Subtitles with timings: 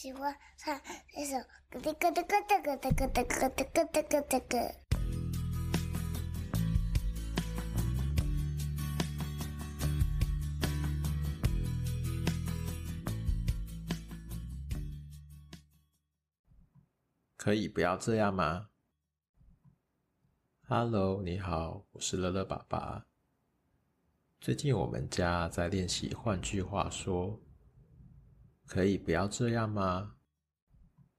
[0.00, 0.80] 喜欢唱
[1.14, 1.36] 那首
[1.72, 4.74] 咯哒咯哒咯哒咯哒咯哒咯哒咯哒咯哒咯。
[17.36, 18.70] 可以不要这样吗
[20.66, 23.04] ？Hello，你好，我是乐乐爸爸。
[24.40, 27.38] 最近我们家在练习，换句话说。
[28.70, 30.14] 可以不要这样吗？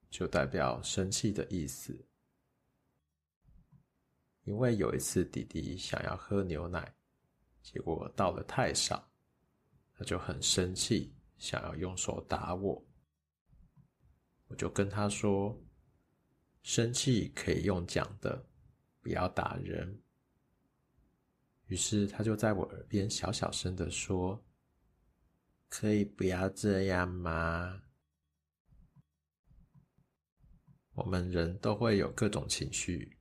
[0.09, 2.07] 就代表生气的意思。
[4.43, 6.95] 因为有一次弟弟想要喝牛奶，
[7.61, 9.05] 结果倒了太少，
[9.93, 12.81] 他就很生气，想要用手打我。
[14.47, 15.61] 我就跟他说
[16.63, 18.41] ：“生气可以用讲的，
[19.01, 20.01] 不要打人。”
[21.67, 24.41] 于是他就在我耳边小小声的说。
[25.71, 27.83] 可以不要这样吗？
[30.95, 33.17] 我们人都会有各种情绪，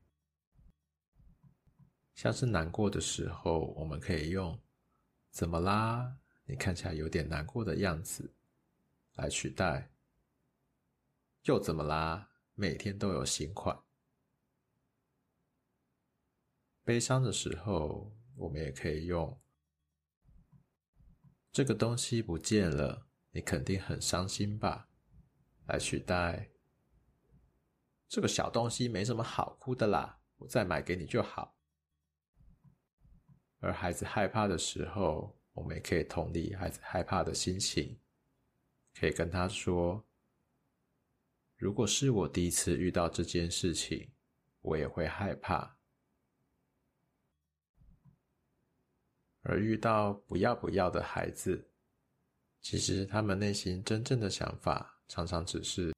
[2.16, 4.60] 像是难过的时候，我们可以用
[5.30, 6.18] “怎么啦？
[6.44, 8.34] 你看起来有点难过的样子”
[9.14, 9.88] 来取代。
[11.44, 12.28] 又怎么啦？
[12.54, 13.80] 每天都有新款。
[16.82, 19.40] 悲伤的时候，我们也可以用。
[21.52, 24.88] 这个东西不见了，你肯定很伤心吧？
[25.66, 26.50] 来取代。
[28.08, 31.56] 这个小东西没什么好哭的啦，我再买给你就好。
[33.58, 37.98] 而孩子害怕的时候，我们也可以同理孩子害怕的心情，
[38.94, 40.04] 可以跟他说
[41.58, 44.12] ：“如果是我第一次遇到这件事情，
[44.60, 45.78] 我也会害怕。”
[49.42, 51.70] 而遇到不要不要的孩子，
[52.60, 55.94] 其实他们内心真正的想法，常常只是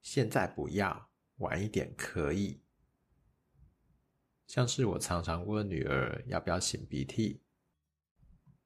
[0.00, 2.62] 现在不要，晚一点可以。
[4.46, 7.42] 像是我常常问女儿要不要擤鼻涕，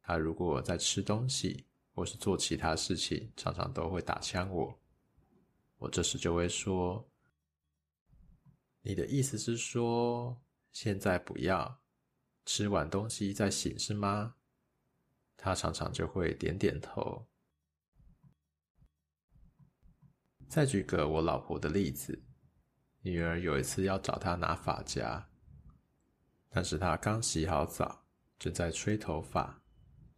[0.03, 4.79] 她如果在吃东西或是做其他事情，常常都会打枪我。
[5.79, 7.11] 我这时就会说
[8.83, 10.39] ：“你的意思是说，
[10.71, 11.80] 现在不要？”
[12.53, 14.35] 吃完东西再醒是吗？
[15.37, 17.25] 他常常就会点点头。
[20.49, 22.25] 再举个我老婆的例子，
[23.03, 25.25] 女儿有一次要找她拿发夹，
[26.49, 28.05] 但是她刚洗好澡，
[28.37, 29.63] 正在吹头发，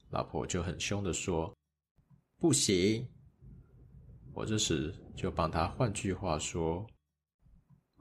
[0.09, 1.55] 老婆就很凶的说
[2.41, 3.07] ：“不行。”
[4.33, 6.87] 我这时就帮她换句话说：“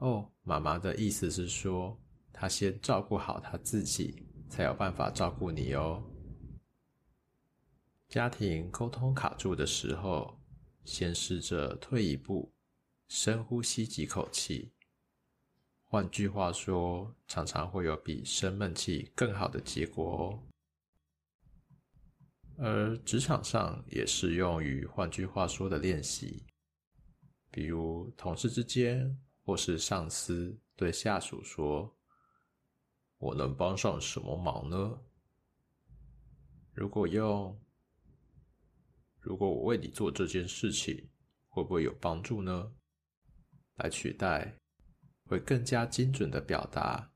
[0.00, 1.94] 哦，妈妈的意思是说。”
[2.32, 6.02] 他先照顾好他自己，才有办法照顾你哦。
[8.08, 10.38] 家庭沟通卡住的时候，
[10.84, 12.52] 先试着退一步，
[13.08, 14.72] 深呼吸几口气。
[15.84, 20.42] 换句话说，常常会有比生闷气更好的结果哦。
[22.58, 26.44] 而职场上也适用于换句话说的练习，
[27.50, 31.94] 比如同事之间，或是上司对下属说。
[33.22, 34.98] 我能帮上什么忙呢？
[36.74, 37.56] 如果用，
[39.20, 41.08] 如果我为你做这件事情，
[41.48, 42.72] 会不会有帮助呢？
[43.76, 44.58] 来取代，
[45.26, 47.12] 会更加精准的表达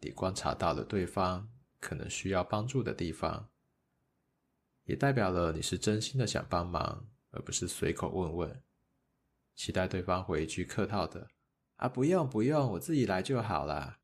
[0.00, 3.50] 你观察到了对方可能需要帮助的地方，
[4.84, 8.62] 也代表了你是真心的想帮忙，而不是随口问问，
[9.54, 11.28] 期待对方回一句客套的
[11.76, 13.98] “啊，不用不用，我自己来就好啦。”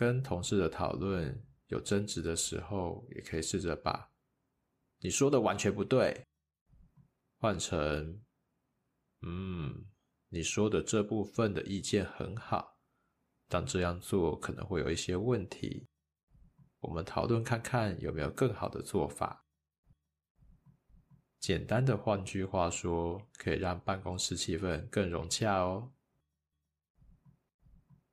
[0.00, 4.10] 跟同事的讨论有争执的时候，也可以试着把
[5.00, 6.24] “你说的完全不对”
[7.38, 8.22] 换成
[9.20, 9.84] “嗯，
[10.30, 12.78] 你说的这部分的意见很好，
[13.46, 15.86] 但这样做可能会有一些问题。
[16.78, 19.44] 我们讨论看看有没有更好的做法。”
[21.38, 25.92] 简单的换句话说，可以让办公室气氛更融洽哦。